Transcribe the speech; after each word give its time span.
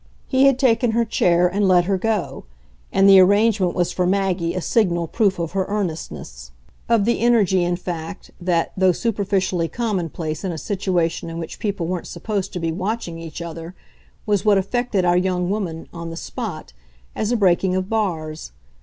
He 0.27 0.45
had 0.47 0.57
taken 0.57 0.93
her 0.93 1.05
chair 1.05 1.47
and 1.47 1.67
let 1.67 1.85
her 1.85 1.95
go, 1.95 2.45
and 2.91 3.07
the 3.07 3.19
arrangement 3.19 3.75
was 3.75 3.91
for 3.91 4.07
Maggie 4.07 4.55
a 4.55 4.59
signal 4.59 5.05
proof 5.07 5.37
of 5.37 5.51
her 5.51 5.65
earnestness; 5.65 6.49
of 6.89 7.05
the 7.05 7.19
energy, 7.19 7.63
in 7.63 7.75
fact, 7.75 8.31
that, 8.41 8.71
though 8.75 8.93
superficially 8.93 9.67
commonplace 9.67 10.43
in 10.43 10.51
a 10.51 10.57
situation 10.57 11.29
in 11.29 11.37
which 11.37 11.59
people 11.59 11.85
weren't 11.85 12.07
supposed 12.07 12.51
to 12.53 12.59
be 12.59 12.71
watching 12.71 13.19
each 13.19 13.43
other, 13.43 13.75
was 14.25 14.43
what 14.43 14.57
affected 14.57 15.05
our 15.05 15.17
young 15.17 15.51
woman, 15.51 15.87
on 15.93 16.09
the 16.09 16.17
spot, 16.17 16.73
as 17.15 17.31
a 17.31 17.37
breaking 17.37 17.75
of 17.75 17.87
bars. 17.87 18.53